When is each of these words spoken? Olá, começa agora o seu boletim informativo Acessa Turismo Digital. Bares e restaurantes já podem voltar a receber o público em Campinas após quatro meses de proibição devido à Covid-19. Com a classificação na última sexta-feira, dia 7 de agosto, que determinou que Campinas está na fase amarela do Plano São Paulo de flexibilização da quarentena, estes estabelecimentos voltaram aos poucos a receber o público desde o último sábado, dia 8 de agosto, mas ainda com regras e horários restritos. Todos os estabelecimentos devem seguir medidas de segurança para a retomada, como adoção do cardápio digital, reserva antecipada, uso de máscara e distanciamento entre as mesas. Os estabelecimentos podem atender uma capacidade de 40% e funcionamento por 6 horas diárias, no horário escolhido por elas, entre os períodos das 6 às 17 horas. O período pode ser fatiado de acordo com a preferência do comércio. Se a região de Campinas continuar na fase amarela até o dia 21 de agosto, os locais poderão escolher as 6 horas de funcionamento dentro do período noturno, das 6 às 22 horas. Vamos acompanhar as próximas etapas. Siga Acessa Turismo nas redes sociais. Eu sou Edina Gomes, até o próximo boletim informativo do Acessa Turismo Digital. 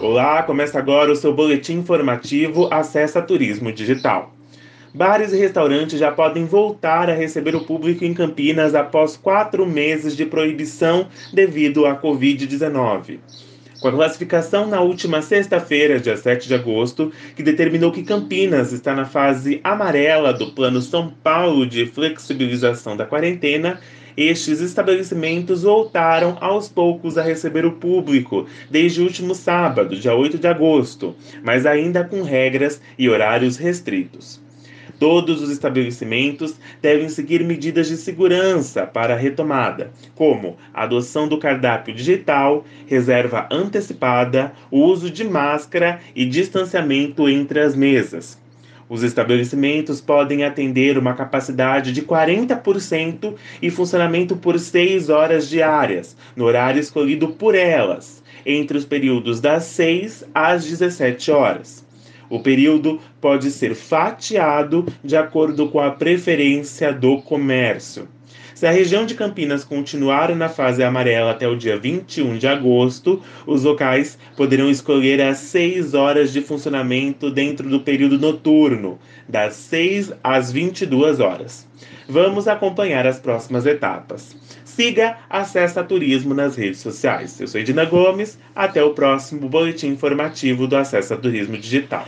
Olá, 0.00 0.42
começa 0.42 0.78
agora 0.78 1.12
o 1.12 1.14
seu 1.14 1.30
boletim 1.30 1.74
informativo 1.74 2.72
Acessa 2.72 3.20
Turismo 3.20 3.70
Digital. 3.70 4.34
Bares 4.94 5.30
e 5.34 5.36
restaurantes 5.36 5.98
já 5.98 6.10
podem 6.10 6.46
voltar 6.46 7.10
a 7.10 7.14
receber 7.14 7.54
o 7.54 7.66
público 7.66 8.02
em 8.02 8.14
Campinas 8.14 8.74
após 8.74 9.18
quatro 9.18 9.66
meses 9.66 10.16
de 10.16 10.24
proibição 10.24 11.06
devido 11.34 11.84
à 11.84 11.94
Covid-19. 11.94 13.18
Com 13.82 13.88
a 13.88 13.92
classificação 13.92 14.66
na 14.66 14.80
última 14.80 15.20
sexta-feira, 15.20 16.00
dia 16.00 16.16
7 16.16 16.48
de 16.48 16.54
agosto, 16.54 17.12
que 17.36 17.42
determinou 17.42 17.92
que 17.92 18.02
Campinas 18.02 18.72
está 18.72 18.94
na 18.94 19.04
fase 19.04 19.60
amarela 19.62 20.32
do 20.32 20.52
Plano 20.52 20.80
São 20.80 21.10
Paulo 21.22 21.66
de 21.66 21.84
flexibilização 21.84 22.96
da 22.96 23.04
quarentena, 23.04 23.78
estes 24.20 24.60
estabelecimentos 24.60 25.62
voltaram 25.62 26.36
aos 26.42 26.68
poucos 26.68 27.16
a 27.16 27.22
receber 27.22 27.64
o 27.64 27.72
público 27.72 28.46
desde 28.70 29.00
o 29.00 29.04
último 29.04 29.34
sábado, 29.34 29.96
dia 29.96 30.14
8 30.14 30.36
de 30.36 30.46
agosto, 30.46 31.14
mas 31.42 31.64
ainda 31.64 32.04
com 32.04 32.22
regras 32.22 32.82
e 32.98 33.08
horários 33.08 33.56
restritos. 33.56 34.38
Todos 34.98 35.40
os 35.40 35.50
estabelecimentos 35.50 36.56
devem 36.82 37.08
seguir 37.08 37.42
medidas 37.42 37.88
de 37.88 37.96
segurança 37.96 38.86
para 38.86 39.14
a 39.14 39.16
retomada, 39.16 39.90
como 40.14 40.58
adoção 40.74 41.26
do 41.26 41.38
cardápio 41.38 41.94
digital, 41.94 42.66
reserva 42.86 43.48
antecipada, 43.50 44.52
uso 44.70 45.10
de 45.10 45.24
máscara 45.24 46.00
e 46.14 46.26
distanciamento 46.26 47.26
entre 47.26 47.60
as 47.60 47.74
mesas. 47.74 48.38
Os 48.90 49.04
estabelecimentos 49.04 50.00
podem 50.00 50.42
atender 50.42 50.98
uma 50.98 51.14
capacidade 51.14 51.92
de 51.92 52.02
40% 52.02 53.36
e 53.62 53.70
funcionamento 53.70 54.34
por 54.34 54.58
6 54.58 55.08
horas 55.08 55.48
diárias, 55.48 56.16
no 56.34 56.44
horário 56.44 56.80
escolhido 56.80 57.28
por 57.28 57.54
elas, 57.54 58.20
entre 58.44 58.76
os 58.76 58.84
períodos 58.84 59.40
das 59.40 59.62
6 59.66 60.24
às 60.34 60.64
17 60.64 61.30
horas. 61.30 61.86
O 62.28 62.40
período 62.40 62.98
pode 63.20 63.52
ser 63.52 63.76
fatiado 63.76 64.84
de 65.04 65.16
acordo 65.16 65.68
com 65.68 65.78
a 65.78 65.92
preferência 65.92 66.92
do 66.92 67.22
comércio. 67.22 68.08
Se 68.54 68.66
a 68.66 68.70
região 68.70 69.06
de 69.06 69.14
Campinas 69.14 69.64
continuar 69.64 70.34
na 70.34 70.48
fase 70.48 70.82
amarela 70.82 71.30
até 71.30 71.48
o 71.48 71.56
dia 71.56 71.78
21 71.78 72.38
de 72.38 72.46
agosto, 72.46 73.22
os 73.46 73.64
locais 73.64 74.18
poderão 74.36 74.70
escolher 74.70 75.20
as 75.20 75.38
6 75.38 75.94
horas 75.94 76.32
de 76.32 76.40
funcionamento 76.40 77.30
dentro 77.30 77.68
do 77.68 77.80
período 77.80 78.18
noturno, 78.18 78.98
das 79.28 79.54
6 79.54 80.12
às 80.22 80.52
22 80.52 81.20
horas. 81.20 81.66
Vamos 82.08 82.48
acompanhar 82.48 83.06
as 83.06 83.18
próximas 83.18 83.66
etapas. 83.66 84.36
Siga 84.64 85.18
Acessa 85.28 85.84
Turismo 85.84 86.34
nas 86.34 86.56
redes 86.56 86.80
sociais. 86.80 87.40
Eu 87.40 87.46
sou 87.46 87.60
Edina 87.60 87.84
Gomes, 87.84 88.38
até 88.54 88.82
o 88.82 88.94
próximo 88.94 89.48
boletim 89.48 89.88
informativo 89.88 90.66
do 90.66 90.76
Acessa 90.76 91.16
Turismo 91.16 91.56
Digital. 91.56 92.06